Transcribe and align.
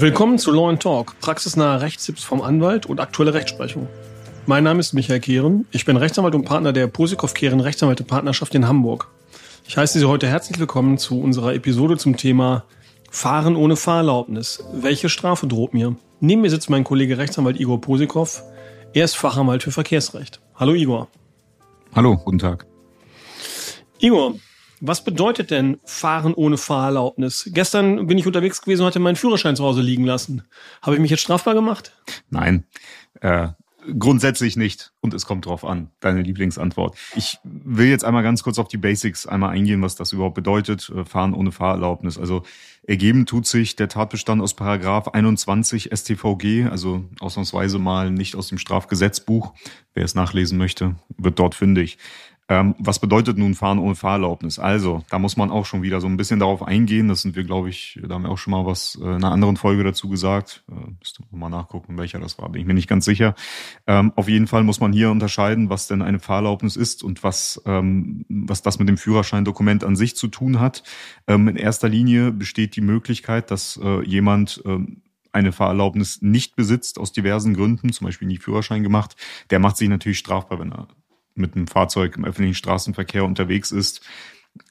Willkommen 0.00 0.38
zu 0.38 0.50
Law 0.50 0.74
Talk, 0.76 1.20
praxisnahe 1.20 1.82
Rechtstipps 1.82 2.24
vom 2.24 2.40
Anwalt 2.40 2.86
und 2.86 3.00
aktuelle 3.00 3.34
Rechtsprechung. 3.34 3.86
Mein 4.46 4.64
Name 4.64 4.80
ist 4.80 4.94
Michael 4.94 5.20
Kehren. 5.20 5.66
Ich 5.72 5.84
bin 5.84 5.98
Rechtsanwalt 5.98 6.34
und 6.34 6.46
Partner 6.46 6.72
der 6.72 6.86
Posikow 6.86 7.34
Kehren 7.34 7.60
Rechtsanwälte 7.60 8.02
Partnerschaft 8.02 8.54
in 8.54 8.66
Hamburg. 8.66 9.08
Ich 9.68 9.76
heiße 9.76 9.98
Sie 9.98 10.06
heute 10.06 10.26
herzlich 10.26 10.58
willkommen 10.58 10.96
zu 10.96 11.20
unserer 11.20 11.54
Episode 11.54 11.98
zum 11.98 12.16
Thema 12.16 12.64
Fahren 13.10 13.56
ohne 13.56 13.76
Fahrerlaubnis. 13.76 14.64
Welche 14.72 15.10
Strafe 15.10 15.46
droht 15.46 15.74
mir? 15.74 15.94
Neben 16.20 16.40
mir 16.40 16.50
sitzt 16.50 16.70
mein 16.70 16.84
Kollege 16.84 17.18
Rechtsanwalt 17.18 17.60
Igor 17.60 17.82
Posikow. 17.82 18.42
Er 18.94 19.04
ist 19.04 19.18
Fachanwalt 19.18 19.62
für 19.62 19.70
Verkehrsrecht. 19.70 20.40
Hallo 20.56 20.72
Igor. 20.72 21.08
Hallo, 21.92 22.16
guten 22.16 22.38
Tag. 22.38 22.66
Igor, 23.98 24.36
was 24.80 25.02
bedeutet 25.02 25.50
denn 25.50 25.80
Fahren 25.84 26.34
ohne 26.34 26.56
Fahrerlaubnis? 26.56 27.50
Gestern 27.52 28.06
bin 28.06 28.16
ich 28.16 28.26
unterwegs 28.28 28.62
gewesen 28.62 28.82
und 28.82 28.86
hatte 28.86 29.00
meinen 29.00 29.16
Führerschein 29.16 29.56
zu 29.56 29.64
Hause 29.64 29.82
liegen 29.82 30.04
lassen. 30.04 30.44
Habe 30.82 30.94
ich 30.94 31.02
mich 31.02 31.10
jetzt 31.10 31.22
strafbar 31.22 31.54
gemacht? 31.54 31.92
Nein. 32.30 32.64
Äh, 33.20 33.48
grundsätzlich 33.98 34.56
nicht. 34.56 34.92
Und 35.00 35.14
es 35.14 35.26
kommt 35.26 35.46
drauf 35.46 35.64
an. 35.64 35.90
Deine 36.00 36.22
Lieblingsantwort. 36.22 36.96
Ich 37.16 37.38
will 37.44 37.88
jetzt 37.88 38.04
einmal 38.04 38.22
ganz 38.22 38.42
kurz 38.42 38.58
auf 38.58 38.68
die 38.68 38.76
Basics 38.76 39.26
einmal 39.26 39.50
eingehen, 39.50 39.82
was 39.82 39.96
das 39.96 40.12
überhaupt 40.12 40.34
bedeutet. 40.34 40.90
Äh, 40.94 41.04
Fahren 41.04 41.34
ohne 41.34 41.52
Fahrerlaubnis. 41.52 42.18
Also 42.18 42.42
ergeben 42.86 43.26
tut 43.26 43.46
sich 43.46 43.76
der 43.76 43.88
Tatbestand 43.88 44.42
aus 44.42 44.54
Paragraph 44.54 45.08
21 45.08 45.90
StVG, 45.92 46.66
also 46.70 47.04
ausnahmsweise 47.20 47.78
mal 47.78 48.10
nicht 48.10 48.36
aus 48.36 48.48
dem 48.48 48.58
Strafgesetzbuch. 48.58 49.54
Wer 49.94 50.04
es 50.04 50.14
nachlesen 50.14 50.58
möchte, 50.58 50.96
wird 51.16 51.38
dort 51.38 51.54
fündig. 51.54 51.98
Ähm, 52.50 52.74
was 52.80 52.98
bedeutet 52.98 53.38
nun 53.38 53.54
Fahren 53.54 53.78
ohne 53.78 53.94
Fahrerlaubnis? 53.94 54.58
Also, 54.58 55.04
da 55.08 55.20
muss 55.20 55.36
man 55.36 55.52
auch 55.52 55.64
schon 55.64 55.82
wieder 55.82 56.00
so 56.00 56.08
ein 56.08 56.16
bisschen 56.16 56.40
darauf 56.40 56.64
eingehen. 56.64 57.06
Das 57.06 57.22
sind 57.22 57.36
wir, 57.36 57.44
glaube 57.44 57.70
ich, 57.70 58.00
da 58.02 58.16
haben 58.16 58.24
wir 58.24 58.28
auch 58.28 58.38
schon 58.38 58.50
mal 58.50 58.66
was 58.66 58.98
äh, 59.00 59.04
in 59.04 59.14
einer 59.14 59.30
anderen 59.30 59.56
Folge 59.56 59.84
dazu 59.84 60.08
gesagt. 60.08 60.64
Äh, 60.68 60.90
müsste 60.98 61.22
mal 61.30 61.48
nachgucken, 61.48 61.96
welcher 61.96 62.18
das 62.18 62.38
war, 62.38 62.48
bin 62.48 62.60
ich 62.60 62.66
mir 62.66 62.74
nicht 62.74 62.88
ganz 62.88 63.04
sicher. 63.04 63.36
Ähm, 63.86 64.12
auf 64.16 64.28
jeden 64.28 64.48
Fall 64.48 64.64
muss 64.64 64.80
man 64.80 64.92
hier 64.92 65.12
unterscheiden, 65.12 65.70
was 65.70 65.86
denn 65.86 66.02
eine 66.02 66.18
Fahrerlaubnis 66.18 66.74
ist 66.74 67.04
und 67.04 67.22
was, 67.22 67.62
ähm, 67.66 68.24
was 68.28 68.62
das 68.62 68.80
mit 68.80 68.88
dem 68.88 68.98
Führerscheindokument 68.98 69.84
an 69.84 69.94
sich 69.94 70.16
zu 70.16 70.26
tun 70.26 70.58
hat. 70.58 70.82
Ähm, 71.28 71.46
in 71.46 71.54
erster 71.56 71.88
Linie 71.88 72.32
besteht 72.32 72.74
die 72.74 72.80
Möglichkeit, 72.80 73.52
dass 73.52 73.78
äh, 73.80 74.04
jemand 74.04 74.60
ähm, 74.64 75.02
eine 75.30 75.52
Fahrerlaubnis 75.52 76.20
nicht 76.20 76.56
besitzt 76.56 76.98
aus 76.98 77.12
diversen 77.12 77.54
Gründen, 77.54 77.92
zum 77.92 78.06
Beispiel 78.06 78.26
nie 78.26 78.38
Führerschein 78.38 78.82
gemacht, 78.82 79.14
der 79.50 79.60
macht 79.60 79.76
sich 79.76 79.88
natürlich 79.88 80.18
strafbar, 80.18 80.58
wenn 80.58 80.72
er 80.72 80.88
mit 81.34 81.54
einem 81.54 81.66
Fahrzeug 81.66 82.16
im 82.16 82.24
öffentlichen 82.24 82.54
Straßenverkehr 82.54 83.24
unterwegs 83.24 83.72
ist, 83.72 84.02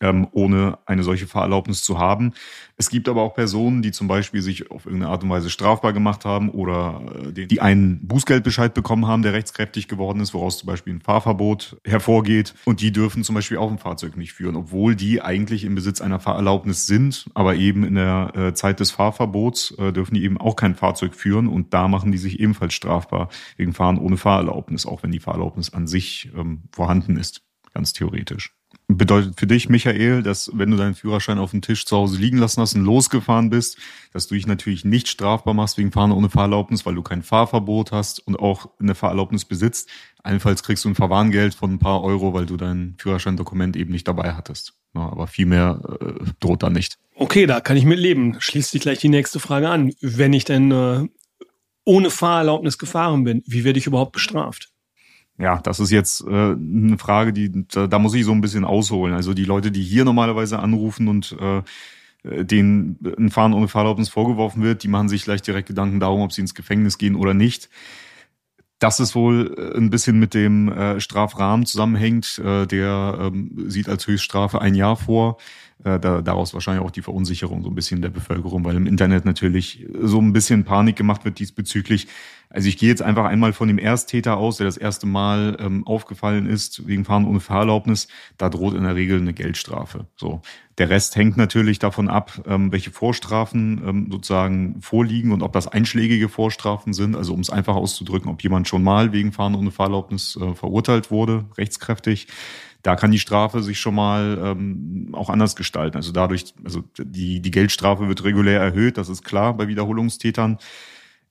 ähm, 0.02 0.28
ohne 0.32 0.78
eine 0.86 1.04
solche 1.04 1.28
Fahrerlaubnis 1.28 1.84
zu 1.84 1.98
haben. 1.98 2.34
Es 2.78 2.90
gibt 2.90 3.10
aber 3.10 3.22
auch 3.22 3.34
Personen, 3.34 3.82
die 3.82 3.92
zum 3.92 4.08
Beispiel 4.08 4.42
sich 4.42 4.72
auf 4.72 4.86
irgendeine 4.86 5.12
Art 5.12 5.24
und 5.24 5.30
Weise 5.30 5.50
strafbar 5.50 5.94
gemacht 5.94 6.26
haben 6.26 6.50
oder 6.50 7.02
äh, 7.36 7.46
die 7.46 7.62
einen 7.62 8.08
Bußgeldbescheid 8.08 8.74
bekommen 8.74 9.08
haben, 9.08 9.22
der 9.22 9.34
rechtskräftig 9.34 9.88
geworden 9.88 10.22
ist, 10.22 10.34
woraus 10.34 10.60
zum 10.60 10.68
Beispiel 10.68 10.94
ein 10.94 11.02
Fahrverbot 11.02 11.78
hervorgeht. 11.86 12.54
Und 12.66 12.82
die 12.82 12.92
dürfen 12.92 13.24
zum 13.24 13.36
Beispiel 13.36 13.58
auch 13.58 13.72
ein 13.72 13.78
Fahrzeug 13.78 14.16
nicht 14.18 14.34
führen, 14.34 14.56
obwohl 14.56 14.96
die 14.96 15.22
eigentlich 15.22 15.66
im 15.66 15.76
Besitz 15.76 16.02
einer 16.02 16.20
Fahrerlaubnis 16.20 16.86
sind, 16.86 17.30
aber 17.34 17.56
eben 17.56 17.84
in 17.84 17.96
der 17.96 18.32
äh, 18.36 18.54
Zeit 18.54 18.80
des 18.80 18.92
Fahrverbots 18.92 19.72
äh, 19.78 19.92
dürfen 19.92 20.16
die 20.16 20.24
eben 20.24 20.38
auch 20.38 20.56
kein 20.56 20.76
Fahrzeug 20.76 21.16
führen 21.16 21.48
und 21.48 21.74
da 21.74 21.88
machen 21.88 22.12
die 22.12 22.18
sich 22.18 22.40
ebenfalls 22.40 22.74
strafbar 22.74 23.30
wegen 23.58 23.74
Fahren 23.74 23.98
ohne 23.98 24.18
Fahrerlaubnis, 24.18 24.86
auch 24.86 25.04
wenn 25.04 25.12
die 25.12 25.20
Fahrerlaubnis 25.20 25.74
an 25.74 25.88
sich 25.88 26.32
ähm, 26.36 26.64
vorhanden 26.72 27.18
ist, 27.18 27.42
ganz 27.74 27.94
theoretisch. 27.94 28.59
Bedeutet 28.88 29.40
für 29.40 29.46
dich, 29.46 29.70
Michael, 29.70 30.24
dass 30.24 30.50
wenn 30.54 30.72
du 30.72 30.78
deinen 30.78 30.96
Führerschein 30.96 31.38
auf 31.38 31.52
dem 31.52 31.62
Tisch 31.62 31.86
zu 31.86 31.96
Hause 31.96 32.20
liegen 32.20 32.40
lassen 32.40 32.62
hast 32.62 32.76
und 32.76 32.86
losgefahren 32.86 33.52
bist, 33.52 33.78
dass 34.14 34.28
du 34.28 34.34
dich 34.34 34.48
natürlich 34.48 34.84
nicht 34.84 35.08
strafbar 35.08 35.54
machst 35.54 35.78
wegen 35.78 35.92
Fahren 35.92 36.12
ohne 36.12 36.30
Fahrerlaubnis, 36.30 36.88
weil 36.88 36.96
du 36.96 37.04
kein 37.04 37.22
Fahrverbot 37.22 37.92
hast 37.92 38.20
und 38.26 38.38
auch 38.40 38.70
eine 38.80 38.96
Fahrerlaubnis 38.96 39.46
besitzt. 39.46 39.90
Allenfalls 40.24 40.64
kriegst 40.64 40.86
du 40.86 40.90
ein 40.90 40.96
Verwarngeld 40.96 41.54
von 41.54 41.74
ein 41.74 41.80
paar 41.80 42.04
Euro, 42.04 42.34
weil 42.34 42.48
du 42.48 42.58
dein 42.58 42.96
Führerscheindokument 42.98 43.76
eben 43.76 43.92
nicht 43.92 44.08
dabei 44.08 44.34
hattest. 44.34 44.74
Ja, 44.96 45.02
aber 45.02 45.28
viel 45.28 45.46
mehr 45.46 45.82
äh, 46.02 46.26
droht 46.40 46.64
da 46.64 46.72
nicht. 46.72 46.98
Okay, 47.16 47.46
da 47.46 47.62
kann 47.62 47.78
ich 47.78 47.86
mit 47.86 48.00
leben. 48.00 48.38
Schließt 48.40 48.72
sich 48.72 48.82
gleich 48.82 49.00
die 49.00 49.10
nächste 49.10 49.40
Frage 49.40 49.70
an. 49.70 49.94
Wenn 50.02 50.34
ich 50.34 50.46
denn 50.46 50.72
äh, 50.72 51.08
ohne 51.86 52.10
Fahrerlaubnis 52.10 52.78
gefahren 52.78 53.24
bin, 53.24 53.44
wie 53.46 53.64
werde 53.64 53.78
ich 53.78 53.88
überhaupt 53.88 54.14
bestraft? 54.14 54.72
Ja, 55.40 55.60
das 55.62 55.80
ist 55.80 55.90
jetzt 55.90 56.22
äh, 56.28 56.28
eine 56.28 56.98
Frage, 56.98 57.32
die 57.32 57.66
da, 57.70 57.88
da 57.88 57.98
muss 57.98 58.14
ich 58.14 58.26
so 58.26 58.34
ein 58.34 58.42
bisschen 58.42 58.66
ausholen. 58.66 59.14
Also 59.14 59.34
die 59.34 59.46
Leute, 59.46 59.72
die 59.72 59.82
hier 59.82 60.04
normalerweise 60.04 60.60
anrufen 60.60 61.08
und 61.08 61.36
äh, 61.40 61.64
denen 62.44 63.00
ein 63.18 63.32
Fahren 63.32 63.54
ohne 63.54 63.70
Fahrerlaubnis 63.70 64.10
vorgeworfen 64.10 64.62
wird, 64.62 64.84
die 64.84 64.90
machen 64.90 65.08
sich 65.08 65.24
gleich 65.24 65.42
direkt 65.42 65.70
Gedanken 65.70 66.02
darum, 66.02 66.22
ob 66.22 66.34
sie 66.34 66.42
ins 66.42 66.56
Gefängnis 66.56 66.98
gehen 66.98 67.16
oder 67.16 67.34
nicht. 67.34 67.70
Das 68.80 69.00
ist 69.00 69.16
wohl 69.16 69.56
äh, 69.58 69.78
ein 69.78 69.90
bisschen 69.90 70.20
mit 70.20 70.34
dem 70.34 70.70
äh, 70.72 71.00
Strafrahmen 71.00 71.66
zusammenhängt. 71.66 72.40
Äh, 72.40 72.66
der 72.66 73.18
ähm, 73.22 73.66
sieht 73.68 73.88
als 73.88 74.08
Höchststrafe 74.08 74.60
ein 74.62 74.76
Jahr 74.76 74.98
vor. 74.98 75.38
Äh, 75.84 76.00
da, 76.00 76.22
daraus 76.22 76.54
wahrscheinlich 76.54 76.84
auch 76.84 76.92
die 76.92 77.02
Verunsicherung 77.02 77.64
so 77.64 77.70
ein 77.70 77.76
bisschen 77.76 78.02
der 78.02 78.10
Bevölkerung, 78.10 78.66
weil 78.66 78.76
im 78.76 78.86
Internet 78.86 79.24
natürlich 79.24 79.86
so 80.02 80.20
ein 80.20 80.34
bisschen 80.34 80.66
Panik 80.66 80.98
gemacht 80.98 81.24
wird 81.24 81.40
diesbezüglich. 81.40 82.08
Also 82.50 82.68
ich 82.68 82.78
gehe 82.78 82.90
jetzt 82.90 83.02
einfach 83.02 83.26
einmal 83.26 83.54
von 83.54 83.68
dem 83.68 83.78
Ersttäter 83.78 84.36
aus, 84.36 84.58
der 84.58 84.66
das 84.66 84.76
erste 84.76 85.06
Mal 85.06 85.56
ähm, 85.60 85.88
aufgefallen 85.88 86.48
ist 86.48 86.86
wegen 86.88 87.06
Fahren 87.06 87.26
ohne 87.26 87.40
Fahrerlaubnis. 87.40 88.08
Da 88.38 88.50
droht 88.50 88.74
in 88.74 88.84
der 88.84 88.96
Regel 88.96 89.22
eine 89.22 89.34
Geldstrafe. 89.34 90.08
So, 90.18 90.42
der 90.80 90.90
Rest 90.90 91.16
hängt 91.16 91.38
natürlich 91.38 91.80
davon 91.80 92.10
ab, 92.10 92.42
ähm, 92.46 92.72
welche 92.74 92.92
Vorstrafen 92.92 93.82
ähm, 93.88 94.08
sozusagen 94.12 94.82
vorliegen 94.82 95.32
und 95.32 95.44
ob 95.44 95.54
das 95.54 95.68
einschlägige 95.68 96.28
Vorstrafen 96.28 96.92
sind. 96.92 97.16
Also 97.16 97.34
um 97.34 97.40
es 97.40 97.52
einfach 97.52 97.76
auszudrücken, 97.76 98.32
ob 98.32 98.44
jemand 98.44 98.68
schon 98.68 98.84
mal 98.84 99.14
wegen 99.14 99.32
Fahren 99.32 99.56
ohne 99.56 99.72
Fahrerlaubnis 99.72 100.38
äh, 100.42 100.56
verurteilt 100.56 101.12
wurde, 101.12 101.46
rechtskräftig 101.58 102.28
da 102.82 102.96
kann 102.96 103.12
die 103.12 103.20
Strafe 103.20 103.62
sich 103.62 103.80
schon 103.80 103.96
mal 103.96 104.38
ähm, 104.44 105.10
auch 105.14 105.30
anders 105.30 105.56
gestalten. 105.56 105.98
Also 105.98 106.12
dadurch, 106.12 106.54
also 106.64 106.84
die, 106.98 107.42
die 107.42 107.52
Geldstrafe 107.52 108.08
wird 108.08 108.24
regulär 108.24 108.62
erhöht, 108.62 108.98
das 108.98 109.10
ist 109.10 109.24
klar 109.24 109.56
bei 109.56 109.68
Wiederholungstätern. 109.68 110.58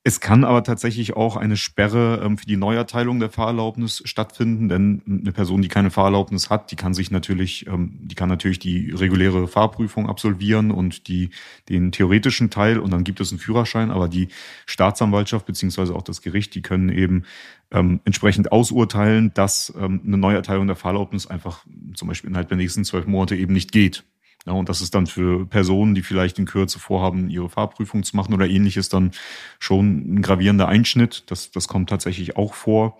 Es 0.09 0.21
kann 0.21 0.45
aber 0.45 0.65
tatsächlich 0.65 1.17
auch 1.17 1.37
eine 1.37 1.59
Sperre 1.59 2.23
ähm, 2.25 2.39
für 2.39 2.47
die 2.47 2.57
Neuerteilung 2.57 3.21
der 3.21 3.29
Fahrerlaubnis 3.29 4.01
stattfinden, 4.07 4.71
denn 4.71 5.03
eine 5.07 5.33
Person, 5.33 5.61
die 5.61 5.69
keine 5.69 5.91
Fahrerlaubnis 5.91 6.49
hat, 6.49 6.71
die 6.71 6.77
kann 6.77 6.95
sich 6.95 7.11
natürlich, 7.11 7.67
ähm, 7.67 7.99
die 8.01 8.15
kann 8.15 8.31
natürlich 8.31 8.59
die 8.59 8.91
reguläre 8.91 9.47
Fahrprüfung 9.49 10.09
absolvieren 10.09 10.71
und 10.71 11.09
die 11.09 11.29
den 11.69 11.93
theoretischen 11.93 12.49
Teil 12.49 12.79
und 12.79 12.91
dann 12.91 13.05
gibt 13.05 13.21
es 13.21 13.33
einen 13.33 13.39
Führerschein, 13.39 13.91
aber 13.91 14.09
die 14.09 14.29
Staatsanwaltschaft 14.65 15.45
beziehungsweise 15.45 15.95
auch 15.95 16.01
das 16.01 16.23
Gericht, 16.23 16.55
die 16.55 16.63
können 16.63 16.89
eben 16.89 17.25
ähm, 17.71 18.01
entsprechend 18.07 18.51
ausurteilen, 18.51 19.35
dass 19.35 19.75
ähm, 19.79 20.01
eine 20.07 20.17
Neuerteilung 20.17 20.69
der 20.69 20.77
Fahrerlaubnis 20.77 21.27
einfach 21.27 21.67
zum 21.93 22.09
Beispiel 22.09 22.31
innerhalb 22.31 22.49
der 22.49 22.57
nächsten 22.57 22.83
zwölf 22.83 23.07
Monate 23.07 23.37
eben 23.37 23.53
nicht 23.53 23.73
geht. 23.73 24.05
Ja, 24.47 24.53
und 24.53 24.69
das 24.69 24.81
ist 24.81 24.95
dann 24.95 25.07
für 25.07 25.47
Personen, 25.47 25.95
die 25.95 26.03
vielleicht 26.03 26.39
in 26.39 26.47
Kürze 26.47 26.79
vorhaben, 26.79 27.29
ihre 27.29 27.51
Fahrprüfung 27.51 28.03
zu 28.03 28.17
machen 28.17 28.33
oder 28.35 28.49
ähnliches, 28.49 28.89
dann 28.89 29.13
schon 29.59 30.15
ein 30.15 30.23
gravierender 30.23 30.69
Einschnitt. 30.69 31.25
Das, 31.31 31.51
das 31.51 31.69
kommt 31.69 31.91
tatsächlich 31.91 32.37
auch 32.37 32.55
vor. 32.55 32.99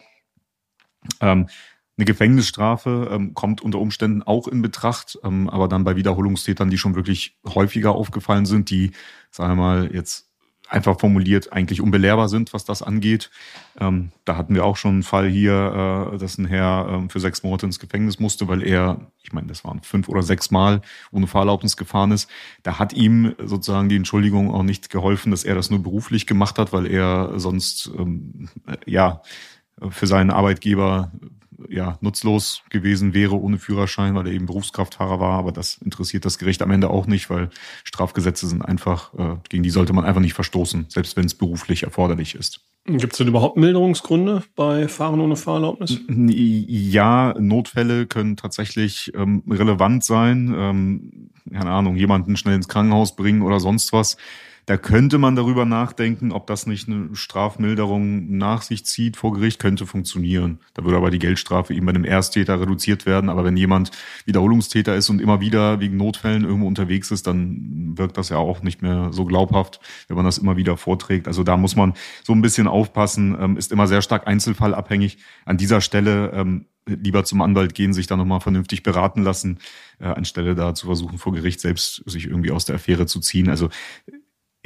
Ähm, 1.21 1.49
eine 1.97 2.05
Gefängnisstrafe 2.05 3.09
ähm, 3.11 3.35
kommt 3.35 3.61
unter 3.61 3.81
Umständen 3.81 4.23
auch 4.23 4.47
in 4.47 4.63
Betracht, 4.63 5.19
ähm, 5.25 5.49
aber 5.49 5.67
dann 5.67 5.85
bei 5.85 5.97
Wiederholungstätern, 5.97 6.71
die 6.71 6.79
schon 6.79 6.95
wirklich 6.95 7.37
häufiger 7.47 7.93
aufgefallen 7.93 8.47
sind, 8.47 8.71
die, 8.71 8.93
sagen 9.31 9.53
wir 9.53 9.63
mal, 9.63 9.95
jetzt 9.95 10.28
einfach 10.69 10.99
formuliert 10.99 11.53
eigentlich 11.53 11.81
unbelehrbar 11.81 12.29
sind, 12.29 12.53
was 12.53 12.65
das 12.65 12.83
angeht. 12.83 13.31
Ähm, 13.81 14.13
da 14.25 14.37
hatten 14.37 14.55
wir 14.55 14.65
auch 14.65 14.77
schon 14.77 14.93
einen 14.93 15.03
Fall 15.03 15.29
hier, 15.29 16.13
äh, 16.13 16.19
dass 16.19 16.39
ein 16.39 16.47
Herr 16.47 16.87
ähm, 16.91 17.11
für 17.11 17.21
sechs 17.21 17.43
Monate 17.43 17.67
ins 17.67 17.79
Gefängnis 17.79 18.19
musste, 18.19 18.49
weil 18.49 18.63
er, 18.63 19.11
ich 19.23 19.33
meine, 19.33 19.47
das 19.47 19.65
waren 19.65 19.81
fünf 19.83 20.09
oder 20.09 20.23
sechs 20.23 20.51
Mal 20.51 20.83
ohne 21.11 21.27
Fahrerlaubnis 21.27 21.77
gefahren 21.77 22.13
ist. 22.13 22.31
Da 22.63 22.79
hat 22.79 22.93
ihm 22.93 23.35
sozusagen 23.43 23.89
die 23.89 23.97
Entschuldigung 23.97 24.53
auch 24.53 24.63
nicht 24.63 24.91
geholfen, 24.91 25.31
dass 25.31 25.45
er 25.45 25.55
das 25.55 25.71
nur 25.71 25.83
beruflich 25.83 26.27
gemacht 26.27 26.59
hat, 26.59 26.73
weil 26.73 26.87
er 26.87 27.39
sonst 27.39 27.91
ähm, 27.97 28.49
äh, 28.67 28.77
ja 28.87 29.23
für 29.91 30.07
seinen 30.07 30.31
Arbeitgeber 30.31 31.13
ja, 31.69 31.99
nutzlos 32.01 32.63
gewesen 32.71 33.15
wäre 33.15 33.41
ohne 33.41 33.59
Führerschein, 33.59 34.15
weil 34.15 34.27
er 34.27 34.33
eben 34.33 34.47
Berufskraftfahrer 34.47 35.21
war. 35.21 35.39
Aber 35.39 35.53
das 35.53 35.79
interessiert 35.79 36.25
das 36.25 36.39
Gericht 36.39 36.63
am 36.63 36.71
Ende 36.71 36.91
auch 36.91 37.07
nicht, 37.07 37.31
weil 37.31 37.51
Strafgesetze 37.85 38.47
sind 38.47 38.63
einfach, 38.63 39.15
äh, 39.15 39.37
gegen 39.49 39.63
die 39.63 39.71
sollte 39.71 39.93
man 39.93 40.05
einfach 40.05 40.21
nicht 40.21 40.35
verstoßen, 40.35 40.87
selbst 40.89 41.17
wenn 41.17 41.27
es 41.27 41.35
beruflich 41.35 41.83
erforderlich 41.83 42.35
ist. 42.35 42.61
Gibt 42.87 43.13
es 43.13 43.19
denn 43.19 43.29
überhaupt 43.29 43.59
Milderungsgründe 43.59 44.45
bei 44.57 44.89
Fahren 44.89 45.21
ohne 45.21 45.37
Fahrerlaubnis? 45.37 46.01
Ja, 46.09 47.35
Notfälle 47.39 48.07
können 48.07 48.37
tatsächlich 48.37 49.13
ähm, 49.15 49.43
relevant 49.49 50.05
sein. 50.05 50.55
Ähm, 50.57 51.31
keine 51.53 51.71
Ahnung, 51.71 51.97
jemanden 51.97 52.37
schnell 52.37 52.55
ins 52.55 52.69
Krankenhaus 52.69 53.15
bringen 53.15 53.43
oder 53.43 53.61
sonst 53.61 53.93
was 53.93 54.17
Da 54.69 54.77
könnte 54.77 55.17
man 55.17 55.35
darüber 55.35 55.65
nachdenken, 55.65 56.31
ob 56.31 56.47
das 56.47 56.67
nicht 56.67 56.91
eine 56.91 57.17
Strafmilderung 57.17 58.37
nach 58.37 58.61
sich 58.61 58.85
zieht 58.85 59.17
vor 59.17 59.33
Gericht, 59.33 59.59
könnte 59.59 59.87
funktionieren. 59.87 60.59
Da 60.75 60.85
würde 60.85 60.99
aber 60.99 61.11
die 61.11 61.19
Geldstrafe 61.19 61.73
eben 61.73 61.87
bei 61.87 61.95
einem 61.95 62.05
Ersttäter 62.05 62.61
reduziert 62.61 63.07
werden. 63.07 63.31
Aber 63.31 63.45
wenn 63.45 63.57
jemand 63.57 63.93
Wiederholungstäter 64.27 64.95
ist 64.95 65.09
und 65.09 65.23
immer 65.23 65.41
wieder 65.41 65.81
wegen 65.81 65.97
Notfällen 65.97 66.45
irgendwo 66.45 66.67
unterwegs 66.67 67.11
ist, 67.11 67.27
dann 67.27 67.95
wirkt 67.97 68.19
das 68.19 68.29
ja 68.29 68.37
auch 68.37 68.63
nicht 68.63 68.83
mehr 68.83 69.09
so 69.11 69.25
glaubhaft, 69.25 69.81
wenn 70.07 70.17
man 70.17 70.27
das 70.27 70.37
immer 70.37 70.59
wieder 70.59 70.77
vorträgt. 70.77 71.29
Also 71.29 71.45
da 71.45 71.57
muss 71.57 71.75
man 71.75 71.95
so 72.23 72.35
ein 72.35 72.43
bisschen 72.43 72.69
aufpassen, 72.69 73.39
ähm, 73.41 73.57
ist 73.57 73.73
immer 73.73 73.87
sehr 73.87 74.03
stark 74.03 74.27
einzelfallabhängig. 74.27 75.17
An 75.47 75.57
dieser 75.57 75.81
Stelle 75.81 76.31
ähm, 76.35 76.67
lieber 76.85 77.25
zum 77.25 77.41
Anwalt 77.41 77.75
gehen, 77.75 77.95
sich 77.95 78.07
da 78.07 78.19
nochmal 78.19 78.41
vernünftig 78.41 78.83
beraten 78.83 79.23
lassen, 79.23 79.61
äh, 79.99 80.09
anstelle 80.09 80.55
da 80.55 80.75
zu 80.75 80.85
versuchen, 80.85 81.17
vor 81.17 81.33
Gericht 81.33 81.61
selbst 81.61 82.03
sich 82.05 82.27
irgendwie 82.27 82.51
aus 82.51 82.67
der 82.67 82.75
Affäre 82.75 83.07
zu 83.07 83.21
ziehen. 83.21 83.49
Also 83.49 83.71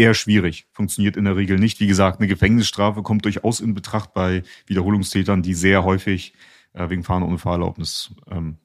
eher 0.02 0.14
schwierig, 0.14 0.66
funktioniert 0.72 1.16
in 1.16 1.24
der 1.24 1.36
Regel 1.36 1.58
nicht. 1.58 1.78
Wie 1.78 1.86
gesagt, 1.86 2.18
eine 2.18 2.26
Gefängnisstrafe 2.26 3.02
kommt 3.02 3.24
durchaus 3.24 3.60
in 3.60 3.72
Betracht 3.72 4.12
bei 4.12 4.42
Wiederholungstätern, 4.66 5.42
die 5.42 5.54
sehr 5.54 5.84
häufig 5.84 6.34
äh, 6.72 6.90
wegen 6.90 7.04
Fahren 7.04 7.22
ohne 7.22 7.38
Fahrerlaubnis 7.38 8.12
ähm, 8.28 8.58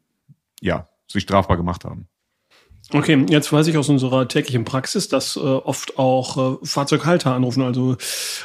ja, 0.60 0.88
sich 1.07 1.24
strafbar 1.24 1.56
gemacht 1.56 1.86
haben. 1.86 2.07
Okay, 2.94 3.25
jetzt 3.29 3.51
weiß 3.51 3.68
ich 3.68 3.77
aus 3.77 3.89
unserer 3.89 4.29
täglichen 4.29 4.63
Praxis, 4.63 5.09
dass 5.09 5.35
äh, 5.35 5.39
oft 5.39 6.00
auch 6.00 6.62
äh, 6.62 6.65
Fahrzeughalter 6.65 7.33
anrufen, 7.33 7.62
also 7.62 7.97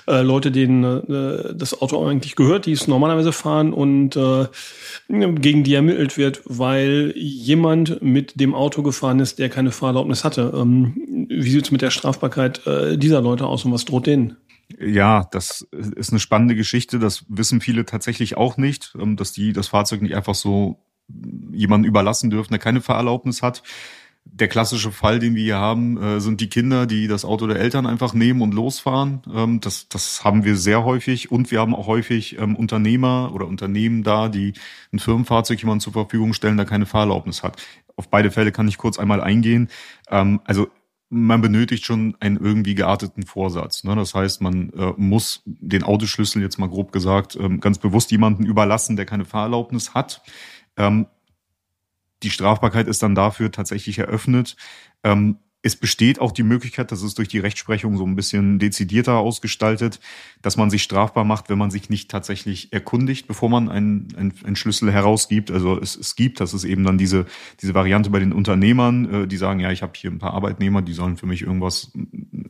äh, 0.08 0.20
Leute, 0.22 0.50
denen 0.50 0.82
äh, 0.84 1.54
das 1.54 1.80
Auto 1.80 2.04
eigentlich 2.04 2.34
gehört, 2.34 2.66
die 2.66 2.72
es 2.72 2.88
normalerweise 2.88 3.32
fahren 3.32 3.72
und 3.72 4.16
äh, 4.16 4.46
gegen 5.08 5.62
die 5.62 5.74
ermittelt 5.74 6.18
wird, 6.18 6.42
weil 6.44 7.12
jemand 7.16 8.02
mit 8.02 8.40
dem 8.40 8.52
Auto 8.54 8.82
gefahren 8.82 9.20
ist, 9.20 9.38
der 9.38 9.48
keine 9.48 9.70
Fahrerlaubnis 9.70 10.24
hatte. 10.24 10.52
Ähm, 10.56 11.28
wie 11.28 11.50
sieht 11.50 11.66
es 11.66 11.70
mit 11.70 11.82
der 11.82 11.90
Strafbarkeit 11.90 12.66
äh, 12.66 12.98
dieser 12.98 13.20
Leute 13.20 13.46
aus 13.46 13.64
und 13.64 13.72
was 13.72 13.84
droht 13.84 14.06
denen? 14.08 14.38
Ja, 14.80 15.28
das 15.30 15.68
ist 15.70 16.10
eine 16.10 16.20
spannende 16.20 16.56
Geschichte. 16.56 16.98
Das 16.98 17.24
wissen 17.28 17.60
viele 17.60 17.86
tatsächlich 17.86 18.36
auch 18.36 18.56
nicht, 18.56 18.96
ähm, 19.00 19.16
dass 19.16 19.30
die 19.30 19.52
das 19.52 19.68
Fahrzeug 19.68 20.02
nicht 20.02 20.16
einfach 20.16 20.34
so 20.34 20.80
jemanden 21.52 21.86
überlassen 21.86 22.30
dürfen, 22.30 22.52
der 22.52 22.58
keine 22.58 22.80
Fahrerlaubnis 22.80 23.42
hat 23.42 23.62
der 24.24 24.48
klassische 24.48 24.92
Fall, 24.92 25.18
den 25.18 25.34
wir 25.34 25.42
hier 25.42 25.58
haben, 25.58 26.00
äh, 26.00 26.20
sind 26.20 26.40
die 26.40 26.48
Kinder, 26.48 26.86
die 26.86 27.08
das 27.08 27.24
Auto 27.24 27.46
der 27.46 27.58
Eltern 27.58 27.86
einfach 27.86 28.14
nehmen 28.14 28.40
und 28.40 28.54
losfahren. 28.54 29.22
Ähm, 29.32 29.60
das, 29.60 29.88
das 29.88 30.24
haben 30.24 30.44
wir 30.44 30.56
sehr 30.56 30.84
häufig. 30.84 31.30
Und 31.30 31.50
wir 31.50 31.60
haben 31.60 31.74
auch 31.74 31.86
häufig 31.86 32.38
ähm, 32.38 32.56
Unternehmer 32.56 33.32
oder 33.34 33.46
Unternehmen 33.46 34.02
da, 34.02 34.28
die 34.28 34.54
ein 34.92 34.98
Firmenfahrzeug 34.98 35.60
jemandem 35.60 35.80
zur 35.80 35.92
Verfügung 35.92 36.32
stellen, 36.34 36.56
der 36.56 36.66
keine 36.66 36.86
Fahrerlaubnis 36.86 37.42
hat. 37.42 37.60
Auf 37.96 38.08
beide 38.08 38.30
Fälle 38.30 38.52
kann 38.52 38.68
ich 38.68 38.78
kurz 38.78 38.98
einmal 38.98 39.20
eingehen. 39.20 39.68
Ähm, 40.08 40.40
also 40.44 40.68
man 41.10 41.42
benötigt 41.42 41.84
schon 41.84 42.16
einen 42.20 42.38
irgendwie 42.38 42.74
gearteten 42.74 43.24
Vorsatz. 43.24 43.84
Ne? 43.84 43.94
Das 43.94 44.14
heißt, 44.14 44.40
man 44.40 44.70
äh, 44.70 44.94
muss 44.96 45.42
den 45.44 45.82
Autoschlüssel 45.82 46.40
jetzt 46.40 46.58
mal 46.58 46.70
grob 46.70 46.90
gesagt 46.90 47.36
ähm, 47.36 47.60
ganz 47.60 47.76
bewusst 47.76 48.10
jemanden 48.12 48.46
überlassen, 48.46 48.96
der 48.96 49.04
keine 49.04 49.26
Fahrerlaubnis 49.26 49.92
hat. 49.92 50.22
Ähm, 50.78 51.06
die 52.22 52.30
Strafbarkeit 52.30 52.88
ist 52.88 53.02
dann 53.02 53.14
dafür 53.14 53.50
tatsächlich 53.50 53.98
eröffnet. 53.98 54.56
Ähm, 55.04 55.38
es 55.62 55.76
besteht 55.76 56.20
auch 56.20 56.32
die 56.32 56.42
Möglichkeit, 56.42 56.90
das 56.90 57.02
ist 57.02 57.18
durch 57.18 57.28
die 57.28 57.38
Rechtsprechung 57.38 57.96
so 57.96 58.04
ein 58.04 58.16
bisschen 58.16 58.58
dezidierter 58.58 59.18
ausgestaltet, 59.18 60.00
dass 60.42 60.56
man 60.56 60.70
sich 60.70 60.82
strafbar 60.82 61.24
macht, 61.24 61.48
wenn 61.50 61.58
man 61.58 61.70
sich 61.70 61.88
nicht 61.88 62.10
tatsächlich 62.10 62.72
erkundigt, 62.72 63.28
bevor 63.28 63.48
man 63.48 63.68
einen, 63.68 64.08
einen, 64.16 64.34
einen 64.44 64.56
Schlüssel 64.56 64.92
herausgibt. 64.92 65.52
Also 65.52 65.80
es, 65.80 65.94
es 65.94 66.16
gibt, 66.16 66.40
das 66.40 66.52
ist 66.52 66.64
eben 66.64 66.82
dann 66.82 66.98
diese, 66.98 67.26
diese 67.60 67.74
Variante 67.74 68.10
bei 68.10 68.18
den 68.18 68.32
Unternehmern, 68.32 69.22
äh, 69.22 69.26
die 69.28 69.36
sagen, 69.36 69.60
ja, 69.60 69.70
ich 69.70 69.82
habe 69.82 69.92
hier 69.94 70.10
ein 70.10 70.18
paar 70.18 70.34
Arbeitnehmer, 70.34 70.82
die 70.82 70.94
sollen 70.94 71.16
für 71.16 71.26
mich 71.26 71.42
irgendwas 71.42 71.92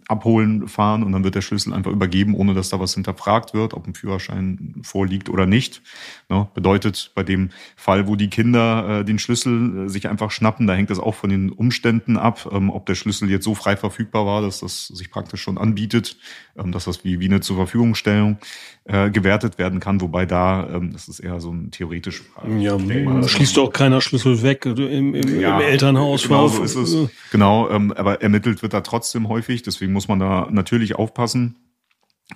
abholen, 0.09 0.67
fahren 0.69 1.03
und 1.03 1.13
dann 1.13 1.23
wird 1.23 1.35
der 1.35 1.43
Schlüssel 1.43 1.75
einfach 1.75 1.93
übergeben, 1.93 2.35
ohne 2.35 2.55
dass 2.55 2.71
da 2.71 2.81
was 2.81 2.95
hinterfragt 2.95 3.53
wird, 3.53 3.75
ob 3.75 3.87
ein 3.87 3.95
Führerschein 3.95 4.77
vorliegt 4.83 5.29
oder 5.29 5.47
nicht. 5.47 5.83
Ne? 6.31 6.49
Bedeutet, 6.55 7.13
bei 7.15 7.23
dem 7.23 7.51
Fall, 7.77 8.09
wo 8.09 8.17
die 8.17 8.29
Kinder 8.29 9.01
äh, 9.01 9.05
den 9.05 9.19
Schlüssel 9.19 9.85
äh, 9.85 9.89
sich 9.89 10.09
einfach 10.09 10.31
schnappen, 10.31 10.67
da 10.67 10.75
hängt 10.75 10.91
das 10.91 10.99
auch 10.99 11.15
von 11.15 11.31
den 11.31 11.51
Umständen 11.51 12.17
ab, 12.17 12.49
ähm, 12.51 12.71
ob 12.71 12.87
der 12.87 12.95
Schlüssel 13.03 13.31
jetzt 13.31 13.45
so 13.45 13.55
frei 13.55 13.77
verfügbar 13.77 14.25
war, 14.25 14.43
dass 14.43 14.61
das 14.61 14.87
sich 14.87 15.11
praktisch 15.11 15.43
schon 15.43 15.59
anbietet, 15.59 16.17
ähm, 16.57 16.73
dass 16.73 16.85
das 16.85 17.05
wie, 17.05 17.21
wie 17.21 17.27
eine 17.27 17.41
zur 17.41 17.57
Verfügungstellung 17.57 18.39
äh, 18.85 19.11
gewertet 19.11 19.59
werden 19.59 19.81
kann, 19.81 20.01
wobei 20.01 20.25
da, 20.25 20.69
ähm, 20.73 20.93
das 20.93 21.09
ist 21.09 21.21
eher 21.21 21.41
so 21.41 21.53
ein 21.53 21.71
theoretische 21.71 22.23
Frage. 22.23 22.57
Ja, 22.59 22.79
mal, 22.79 23.29
schließt 23.29 23.57
doch 23.57 23.73
keiner 23.73 24.01
Schlüssel 24.01 24.43
weg 24.43 24.65
im, 24.67 25.15
im, 25.15 25.41
ja, 25.41 25.59
im 25.59 25.67
Elternhaus. 25.67 26.23
Genau 26.23 26.49
so 26.49 26.63
ist 26.63 26.77
es. 26.77 26.97
Genau, 27.31 27.69
ähm, 27.71 27.93
aber 27.93 28.23
ermittelt 28.23 28.63
wird 28.63 28.73
da 28.73 28.81
trotzdem 28.81 29.29
häufig, 29.29 29.63
deswegen 29.63 29.93
muss 29.93 30.09
man 30.09 30.19
da 30.19 30.49
natürlich 30.51 30.97
aufpassen. 30.97 31.57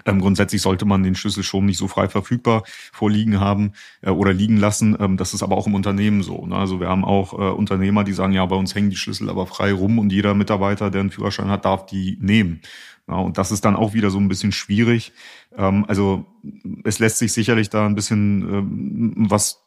Ähm, 0.04 0.20
grundsätzlich 0.20 0.62
sollte 0.62 0.84
man 0.84 1.02
den 1.02 1.14
Schlüssel 1.14 1.42
schon 1.42 1.66
nicht 1.66 1.78
so 1.78 1.88
frei 1.88 2.08
verfügbar 2.08 2.64
vorliegen 2.92 3.40
haben 3.40 3.72
äh, 4.02 4.10
oder 4.10 4.32
liegen 4.32 4.56
lassen. 4.56 4.96
Ähm, 5.00 5.16
das 5.16 5.34
ist 5.34 5.42
aber 5.42 5.56
auch 5.56 5.66
im 5.66 5.74
Unternehmen 5.74 6.22
so. 6.22 6.46
Ne? 6.46 6.56
Also 6.56 6.80
wir 6.80 6.88
haben 6.88 7.04
auch 7.04 7.32
äh, 7.32 7.52
Unternehmer, 7.52 8.04
die 8.04 8.12
sagen, 8.12 8.32
ja, 8.32 8.44
bei 8.46 8.56
uns 8.56 8.74
hängen 8.74 8.90
die 8.90 8.96
Schlüssel 8.96 9.30
aber 9.30 9.46
frei 9.46 9.72
rum 9.72 9.98
und 9.98 10.12
jeder 10.12 10.34
Mitarbeiter, 10.34 10.90
der 10.90 11.00
einen 11.00 11.10
Führerschein 11.10 11.48
hat, 11.48 11.64
darf 11.64 11.86
die 11.86 12.18
nehmen. 12.20 12.60
Ja, 13.08 13.16
und 13.16 13.38
das 13.38 13.52
ist 13.52 13.64
dann 13.64 13.76
auch 13.76 13.94
wieder 13.94 14.10
so 14.10 14.18
ein 14.18 14.28
bisschen 14.28 14.50
schwierig. 14.50 15.12
Ähm, 15.56 15.84
also 15.86 16.26
es 16.84 16.98
lässt 16.98 17.18
sich 17.18 17.32
sicherlich 17.32 17.70
da 17.70 17.86
ein 17.86 17.94
bisschen 17.94 18.42
ähm, 18.42 19.14
was 19.28 19.64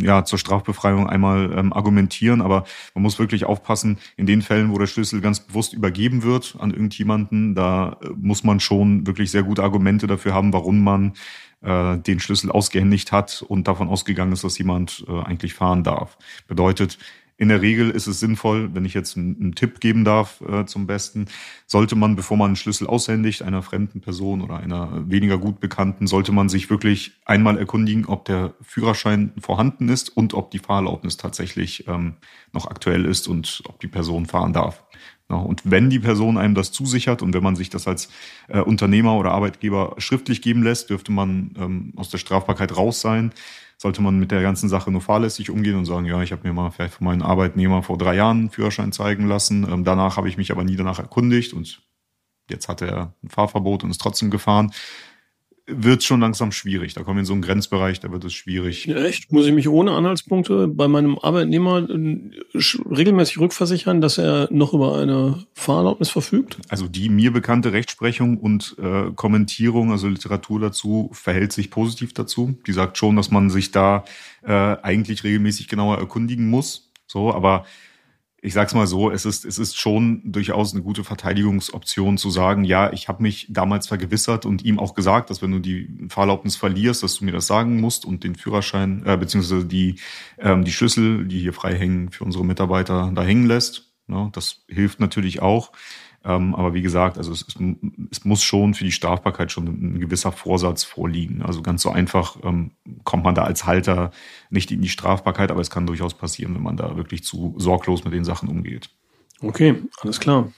ja 0.00 0.24
zur 0.24 0.38
Strafbefreiung 0.38 1.08
einmal 1.08 1.52
ähm, 1.56 1.72
argumentieren, 1.72 2.40
aber 2.40 2.64
man 2.94 3.02
muss 3.02 3.18
wirklich 3.18 3.44
aufpassen, 3.44 3.98
in 4.16 4.26
den 4.26 4.42
Fällen, 4.42 4.72
wo 4.72 4.78
der 4.78 4.86
Schlüssel 4.86 5.20
ganz 5.20 5.40
bewusst 5.40 5.72
übergeben 5.72 6.22
wird 6.22 6.56
an 6.58 6.70
irgendjemanden, 6.70 7.54
da 7.54 7.96
äh, 8.02 8.08
muss 8.16 8.44
man 8.44 8.60
schon 8.60 9.06
wirklich 9.06 9.30
sehr 9.30 9.42
gute 9.42 9.62
Argumente 9.62 10.06
dafür 10.06 10.34
haben, 10.34 10.52
warum 10.52 10.82
man 10.82 11.14
äh, 11.62 11.98
den 11.98 12.20
Schlüssel 12.20 12.50
ausgehändigt 12.50 13.12
hat 13.12 13.44
und 13.46 13.68
davon 13.68 13.88
ausgegangen 13.88 14.32
ist, 14.32 14.44
dass 14.44 14.58
jemand 14.58 15.04
äh, 15.08 15.22
eigentlich 15.22 15.54
fahren 15.54 15.82
darf. 15.82 16.16
Bedeutet, 16.46 16.98
in 17.38 17.48
der 17.48 17.62
Regel 17.62 17.90
ist 17.90 18.08
es 18.08 18.18
sinnvoll, 18.18 18.74
wenn 18.74 18.84
ich 18.84 18.94
jetzt 18.94 19.16
einen, 19.16 19.54
Tipp 19.54 19.78
geben 19.78 20.04
darf 20.04 20.40
äh, 20.40 20.66
zum 20.66 20.88
Besten, 20.88 21.26
sollte 21.66 21.94
man, 21.94 22.16
bevor 22.16 22.36
man 22.36 22.48
einen 22.48 22.56
Schlüssel 22.56 22.88
aushändigt, 22.88 23.42
einer 23.42 23.62
fremden 23.62 24.00
Person 24.00 24.42
oder 24.42 24.58
einer 24.58 25.08
weniger 25.08 25.38
gut 25.38 25.60
bekannten, 25.60 26.08
sollte 26.08 26.32
man 26.32 26.48
sich 26.48 26.68
wirklich 26.68 27.12
einmal 27.24 27.56
erkundigen, 27.56 28.06
ob 28.06 28.24
der 28.24 28.54
Führerschein 28.60 29.32
vorhanden 29.38 29.88
ist 29.88 30.08
und 30.08 30.34
ob 30.34 30.50
die 30.50 30.58
Fahrerlaubnis 30.58 31.16
tatsächlich 31.16 31.86
ähm, 31.86 32.16
noch 32.52 32.66
aktuell 32.66 33.04
ist 33.04 33.28
und 33.28 33.62
ob 33.68 33.78
die 33.78 33.88
Person 33.88 34.26
fahren 34.26 34.52
darf. 34.52 34.82
Ja, 35.30 35.36
und 35.36 35.62
wenn 35.64 35.90
die 35.90 35.98
Person 35.98 36.38
einem 36.38 36.54
das 36.54 36.72
zusichert 36.72 37.20
und 37.20 37.34
wenn 37.34 37.42
man 37.42 37.54
sich 37.54 37.68
das 37.68 37.86
als 37.86 38.08
äh, 38.48 38.60
Unternehmer 38.60 39.16
oder 39.16 39.32
Arbeitgeber 39.32 39.94
schriftlich 39.98 40.40
geben 40.40 40.62
lässt, 40.62 40.88
dürfte 40.88 41.12
man 41.12 41.54
ähm, 41.58 41.92
aus 41.96 42.08
der 42.08 42.18
Strafbarkeit 42.18 42.76
raus 42.76 43.00
sein 43.00 43.32
sollte 43.80 44.02
man 44.02 44.18
mit 44.18 44.32
der 44.32 44.42
ganzen 44.42 44.68
Sache 44.68 44.90
nur 44.90 45.00
fahrlässig 45.00 45.50
umgehen 45.50 45.76
und 45.76 45.84
sagen, 45.84 46.04
ja, 46.04 46.20
ich 46.20 46.32
habe 46.32 46.46
mir 46.46 46.52
mal 46.52 46.70
vielleicht 46.70 46.94
von 46.94 47.04
meinen 47.04 47.22
Arbeitnehmer 47.22 47.84
vor 47.84 47.96
drei 47.96 48.16
Jahren 48.16 48.38
einen 48.38 48.50
Führerschein 48.50 48.92
zeigen 48.92 49.28
lassen. 49.28 49.66
Ähm, 49.70 49.84
danach 49.84 50.16
habe 50.16 50.28
ich 50.28 50.36
mich 50.36 50.50
aber 50.50 50.64
nie 50.64 50.76
danach 50.76 50.98
erkundigt 50.98 51.52
und 51.52 51.80
jetzt 52.50 52.68
hat 52.68 52.82
er 52.82 53.14
ein 53.22 53.28
Fahrverbot 53.28 53.84
und 53.84 53.90
ist 53.90 54.00
trotzdem 54.00 54.30
gefahren 54.30 54.72
wird 55.68 56.02
schon 56.02 56.20
langsam 56.20 56.50
schwierig. 56.50 56.94
Da 56.94 57.02
kommen 57.02 57.16
wir 57.16 57.20
in 57.20 57.26
so 57.26 57.34
einen 57.34 57.42
Grenzbereich, 57.42 58.00
da 58.00 58.10
wird 58.10 58.24
es 58.24 58.34
schwierig. 58.34 58.86
Ja, 58.86 58.96
echt? 58.96 59.30
Muss 59.30 59.46
ich 59.46 59.52
mich 59.52 59.68
ohne 59.68 59.92
Anhaltspunkte 59.92 60.66
bei 60.66 60.88
meinem 60.88 61.18
Arbeitnehmer 61.18 61.88
äh, 61.88 62.18
regelmäßig 62.90 63.38
rückversichern, 63.38 64.00
dass 64.00 64.18
er 64.18 64.48
noch 64.50 64.72
über 64.72 64.98
eine 64.98 65.44
Fahrerlaubnis 65.52 66.10
verfügt? 66.10 66.58
Also 66.68 66.88
die 66.88 67.08
mir 67.08 67.32
bekannte 67.32 67.72
Rechtsprechung 67.72 68.38
und 68.38 68.76
äh, 68.78 69.10
Kommentierung, 69.14 69.92
also 69.92 70.08
Literatur 70.08 70.60
dazu, 70.60 71.10
verhält 71.12 71.52
sich 71.52 71.70
positiv 71.70 72.14
dazu. 72.14 72.58
Die 72.66 72.72
sagt 72.72 72.96
schon, 72.98 73.16
dass 73.16 73.30
man 73.30 73.50
sich 73.50 73.70
da 73.70 74.04
äh, 74.42 74.52
eigentlich 74.52 75.24
regelmäßig 75.24 75.68
genauer 75.68 75.98
erkundigen 75.98 76.48
muss. 76.48 76.90
So, 77.06 77.32
aber 77.32 77.64
ich 78.40 78.54
sag's 78.54 78.74
mal 78.74 78.86
so, 78.86 79.10
es 79.10 79.24
ist, 79.24 79.44
es 79.44 79.58
ist 79.58 79.76
schon 79.76 80.22
durchaus 80.24 80.72
eine 80.72 80.82
gute 80.82 81.02
Verteidigungsoption 81.02 82.18
zu 82.18 82.30
sagen, 82.30 82.62
ja, 82.62 82.92
ich 82.92 83.08
habe 83.08 83.22
mich 83.22 83.46
damals 83.50 83.88
vergewissert 83.88 84.46
und 84.46 84.64
ihm 84.64 84.78
auch 84.78 84.94
gesagt, 84.94 85.30
dass 85.30 85.42
wenn 85.42 85.50
du 85.50 85.58
die 85.58 86.06
Fahrerlaubnis 86.08 86.54
verlierst, 86.54 87.02
dass 87.02 87.16
du 87.16 87.24
mir 87.24 87.32
das 87.32 87.48
sagen 87.48 87.80
musst 87.80 88.04
und 88.04 88.22
den 88.22 88.36
Führerschein, 88.36 89.02
äh, 89.04 89.16
beziehungsweise 89.16 89.64
die, 89.64 89.96
ähm, 90.38 90.64
die 90.64 90.72
Schlüssel, 90.72 91.26
die 91.26 91.40
hier 91.40 91.52
frei 91.52 91.74
hängen, 91.76 92.10
für 92.10 92.24
unsere 92.24 92.44
Mitarbeiter 92.44 93.10
da 93.12 93.22
hängen 93.22 93.46
lässt. 93.46 93.92
Ne? 94.06 94.30
Das 94.32 94.62
hilft 94.68 95.00
natürlich 95.00 95.42
auch. 95.42 95.72
Ähm, 96.28 96.54
aber 96.54 96.74
wie 96.74 96.82
gesagt, 96.82 97.16
also 97.16 97.32
es, 97.32 97.46
es, 98.10 98.24
muss 98.26 98.42
schon 98.42 98.74
für 98.74 98.84
die 98.84 98.92
Strafbarkeit 98.92 99.50
schon 99.50 99.66
ein 99.66 99.98
gewisser 99.98 100.30
Vorsatz 100.30 100.84
vorliegen. 100.84 101.40
Also 101.40 101.62
ganz 101.62 101.80
so 101.80 101.90
einfach 101.90 102.36
ähm, 102.44 102.72
kommt 103.02 103.24
man 103.24 103.34
da 103.34 103.44
als 103.44 103.64
Halter 103.64 104.10
nicht 104.50 104.70
in 104.70 104.82
die 104.82 104.90
Strafbarkeit, 104.90 105.50
aber 105.50 105.62
es 105.62 105.70
kann 105.70 105.86
durchaus 105.86 106.12
passieren, 106.12 106.54
wenn 106.54 106.62
man 106.62 106.76
da 106.76 106.98
wirklich 106.98 107.24
zu 107.24 107.54
sorglos 107.56 108.04
mit 108.04 108.12
den 108.12 108.24
Sachen 108.24 108.50
umgeht. 108.50 108.90
Okay, 109.40 109.76
alles 110.02 110.20
klar. 110.20 110.52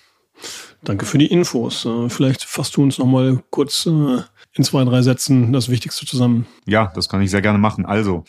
Danke 0.83 1.07
für 1.07 1.19
die 1.19 1.27
Infos. 1.27 1.85
Äh, 1.85 2.09
vielleicht 2.09 2.43
fasst 2.43 2.77
du 2.77 2.83
uns 2.83 2.99
noch 2.99 3.07
mal 3.07 3.41
kurz 3.51 3.87
äh, 3.87 4.23
in 4.55 4.65
zwei, 4.65 4.85
drei 4.85 5.03
Sätzen 5.03 5.53
das 5.53 5.69
Wichtigste 5.69 6.05
zusammen. 6.05 6.47
Ja, 6.67 6.91
das 6.97 7.09
kann 7.09 7.23
ich 7.23 7.31
sehr 7.31 7.43
gerne 7.43 7.59
machen. 7.59 7.87
Also, 7.87 8.25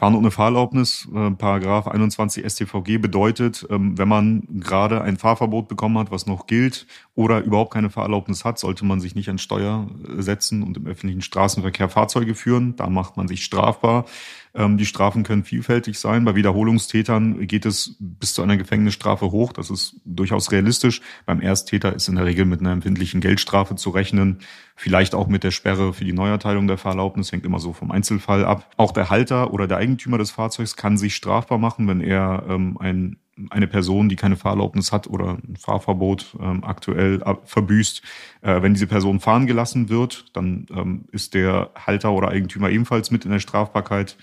Fahren 0.00 0.14
ohne 0.14 0.30
Fahrerlaubnis, 0.30 1.06
äh, 1.14 1.30
Paragraph 1.32 1.86
21 1.86 2.42
StVG 2.50 2.96
bedeutet, 2.96 3.66
ähm, 3.68 3.98
wenn 3.98 4.08
man 4.08 4.44
gerade 4.48 5.02
ein 5.02 5.18
Fahrverbot 5.18 5.68
bekommen 5.68 5.98
hat, 5.98 6.10
was 6.10 6.24
noch 6.24 6.46
gilt, 6.46 6.86
oder 7.14 7.42
überhaupt 7.42 7.74
keine 7.74 7.90
Fahrerlaubnis 7.90 8.46
hat, 8.46 8.58
sollte 8.58 8.86
man 8.86 9.02
sich 9.02 9.14
nicht 9.14 9.28
an 9.28 9.36
Steuer 9.36 9.90
äh, 10.08 10.22
setzen 10.22 10.62
und 10.62 10.78
im 10.78 10.86
öffentlichen 10.86 11.20
Straßenverkehr 11.20 11.90
Fahrzeuge 11.90 12.34
führen. 12.34 12.76
Da 12.76 12.88
macht 12.88 13.18
man 13.18 13.28
sich 13.28 13.44
strafbar. 13.44 14.06
Ähm, 14.54 14.78
die 14.78 14.86
Strafen 14.86 15.22
können 15.22 15.44
vielfältig 15.44 15.98
sein. 15.98 16.24
Bei 16.24 16.34
Wiederholungstätern 16.34 17.46
geht 17.46 17.66
es 17.66 17.96
bis 17.98 18.34
zu 18.34 18.42
einer 18.42 18.56
Gefängnisstrafe 18.56 19.30
hoch. 19.30 19.52
Das 19.52 19.70
ist 19.70 20.00
durchaus 20.04 20.50
realistisch. 20.50 21.00
Beim 21.26 21.40
Ersttäter 21.40 21.94
ist 21.94 22.08
in 22.08 22.16
der 22.16 22.24
Regel 22.24 22.44
mit 22.44 22.60
einer 22.60 22.72
empfindlichen 22.72 23.20
Geldstrafe 23.20 23.76
zu 23.76 23.90
rechnen. 23.90 24.40
Vielleicht 24.74 25.14
auch 25.14 25.28
mit 25.28 25.44
der 25.44 25.50
Sperre 25.50 25.92
für 25.92 26.04
die 26.04 26.12
Neuerteilung 26.12 26.66
der 26.66 26.78
Fahrerlaubnis. 26.78 27.32
Hängt 27.32 27.46
immer 27.46 27.60
so 27.60 27.72
vom 27.72 27.90
Einzelfall 27.90 28.44
ab. 28.44 28.70
Auch 28.76 28.92
der 28.92 29.10
Halter 29.10 29.52
oder 29.52 29.66
der 29.66 29.76
Eigentümer 29.76 30.18
des 30.18 30.30
Fahrzeugs 30.30 30.76
kann 30.76 30.98
sich 30.98 31.14
strafbar 31.14 31.58
machen, 31.58 31.86
wenn 31.86 32.00
er 32.00 32.44
ähm, 32.48 32.76
ein 32.78 33.16
eine 33.50 33.66
Person, 33.66 34.08
die 34.08 34.16
keine 34.16 34.36
Fahrerlaubnis 34.36 34.92
hat 34.92 35.06
oder 35.06 35.38
ein 35.38 35.56
Fahrverbot 35.56 36.36
ähm, 36.40 36.64
aktuell 36.64 37.22
verbüßt, 37.44 38.02
äh, 38.42 38.62
wenn 38.62 38.74
diese 38.74 38.86
Person 38.86 39.20
fahren 39.20 39.46
gelassen 39.46 39.88
wird, 39.88 40.26
dann 40.34 40.66
ähm, 40.70 41.04
ist 41.12 41.34
der 41.34 41.70
Halter 41.74 42.12
oder 42.12 42.28
Eigentümer 42.28 42.70
ebenfalls 42.70 43.10
mit 43.10 43.24
in 43.24 43.30
der 43.30 43.40
Strafbarkeit 43.40 44.16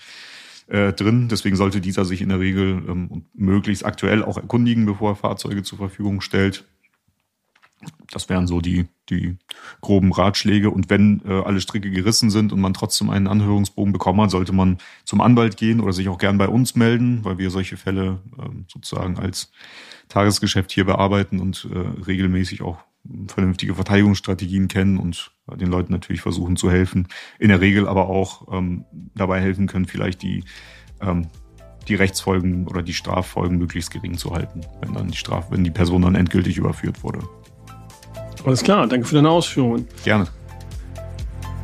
äh, 0.68 0.92
drin. 0.92 1.28
Deswegen 1.28 1.56
sollte 1.56 1.80
dieser 1.80 2.04
sich 2.04 2.20
in 2.20 2.28
der 2.28 2.40
Regel 2.40 2.82
ähm, 2.88 3.24
möglichst 3.34 3.84
aktuell 3.84 4.22
auch 4.22 4.36
erkundigen, 4.36 4.86
bevor 4.86 5.12
er 5.12 5.16
Fahrzeuge 5.16 5.62
zur 5.62 5.78
Verfügung 5.78 6.20
stellt. 6.20 6.64
Das 8.10 8.28
wären 8.28 8.46
so 8.46 8.60
die, 8.60 8.86
die 9.08 9.36
groben 9.80 10.12
Ratschläge. 10.12 10.70
Und 10.70 10.90
wenn 10.90 11.22
äh, 11.26 11.42
alle 11.42 11.60
Stricke 11.60 11.90
gerissen 11.90 12.30
sind 12.30 12.52
und 12.52 12.60
man 12.60 12.74
trotzdem 12.74 13.10
einen 13.10 13.28
Anhörungsbogen 13.28 13.92
bekommen 13.92 14.20
hat, 14.20 14.30
sollte 14.30 14.52
man 14.52 14.78
zum 15.04 15.20
Anwalt 15.20 15.56
gehen 15.56 15.80
oder 15.80 15.92
sich 15.92 16.08
auch 16.08 16.18
gern 16.18 16.38
bei 16.38 16.48
uns 16.48 16.74
melden, 16.74 17.24
weil 17.24 17.38
wir 17.38 17.50
solche 17.50 17.76
Fälle 17.76 18.20
äh, 18.38 18.48
sozusagen 18.66 19.18
als 19.18 19.52
Tagesgeschäft 20.08 20.72
hier 20.72 20.84
bearbeiten 20.84 21.38
und 21.38 21.68
äh, 21.72 21.78
regelmäßig 21.78 22.62
auch 22.62 22.78
vernünftige 23.28 23.74
Verteidigungsstrategien 23.74 24.68
kennen 24.68 24.98
und 24.98 25.30
den 25.46 25.68
Leuten 25.68 25.92
natürlich 25.92 26.20
versuchen 26.20 26.56
zu 26.56 26.70
helfen. 26.70 27.08
In 27.38 27.48
der 27.48 27.60
Regel 27.60 27.86
aber 27.86 28.08
auch 28.08 28.52
ähm, 28.52 28.84
dabei 29.14 29.40
helfen 29.40 29.66
können, 29.66 29.86
vielleicht 29.86 30.22
die 30.22 30.44
ähm, 31.00 31.28
die 31.88 31.94
Rechtsfolgen 31.94 32.66
oder 32.66 32.82
die 32.82 32.92
Straffolgen 32.92 33.58
möglichst 33.58 33.90
gering 33.90 34.16
zu 34.16 34.34
halten, 34.34 34.60
wenn 34.80 34.94
dann 34.94 35.08
die 35.08 35.16
Straf, 35.16 35.50
wenn 35.50 35.64
die 35.64 35.70
Person 35.70 36.02
dann 36.02 36.14
endgültig 36.14 36.58
überführt 36.58 37.02
wurde. 37.02 37.20
Alles 38.44 38.62
klar, 38.62 38.86
danke 38.86 39.06
für 39.06 39.16
deine 39.16 39.30
Ausführungen. 39.30 39.86
Gerne. 40.04 40.26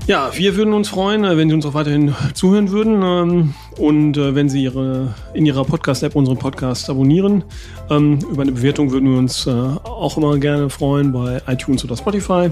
Ja, 0.06 0.30
wir 0.36 0.54
würden 0.56 0.74
uns 0.74 0.90
freuen, 0.90 1.24
äh, 1.24 1.38
wenn 1.38 1.48
Sie 1.48 1.54
uns 1.54 1.64
auch 1.64 1.72
weiterhin 1.72 2.14
zuhören 2.34 2.70
würden 2.70 3.02
ähm, 3.02 3.54
und 3.78 4.18
äh, 4.18 4.34
wenn 4.34 4.50
Sie 4.50 4.62
Ihre, 4.62 5.14
in 5.32 5.46
Ihrer 5.46 5.64
Podcast-App 5.64 6.14
unseren 6.14 6.36
Podcast 6.36 6.90
abonnieren. 6.90 7.42
Ähm, 7.88 8.18
über 8.30 8.42
eine 8.42 8.52
Bewertung 8.52 8.90
würden 8.92 9.10
wir 9.10 9.18
uns 9.18 9.46
äh, 9.46 9.50
auch 9.50 10.18
immer 10.18 10.36
gerne 10.36 10.68
freuen 10.68 11.12
bei 11.12 11.40
iTunes 11.46 11.84
oder 11.84 11.96
Spotify. 11.96 12.50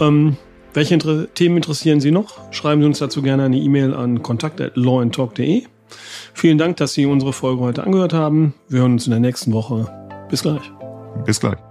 Ähm, 0.00 0.36
welche 0.74 0.98
Themen 1.34 1.56
interessieren 1.56 2.00
Sie 2.00 2.10
noch? 2.10 2.52
Schreiben 2.52 2.80
Sie 2.80 2.86
uns 2.86 2.98
dazu 2.98 3.22
gerne 3.22 3.44
eine 3.44 3.58
E-Mail 3.58 3.94
an 3.94 4.22
kontakt.lawandtalk.de. 4.22 5.62
Vielen 6.34 6.58
Dank, 6.58 6.76
dass 6.78 6.94
Sie 6.94 7.06
unsere 7.06 7.32
Folge 7.32 7.62
heute 7.62 7.84
angehört 7.84 8.12
haben. 8.12 8.54
Wir 8.68 8.80
hören 8.80 8.92
uns 8.92 9.06
in 9.06 9.12
der 9.12 9.20
nächsten 9.20 9.52
Woche. 9.52 9.86
Bis 10.28 10.42
gleich. 10.42 10.62
Bis 11.24 11.38
gleich. 11.38 11.69